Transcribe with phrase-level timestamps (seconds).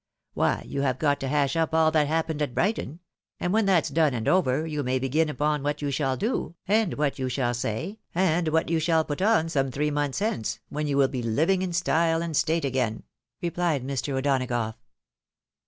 [0.33, 3.01] Why, you have got to hash up all that happened at Brighton;
[3.39, 6.95] and when that's done and over, you may begin upon what you shall do, and
[6.95, 10.87] 'what you shall say, and what you shall put on some three months hence, when
[10.87, 13.03] you will be Hving in style and state again,"
[13.43, 14.15] rephed Mr.
[14.17, 14.73] O'Donagough.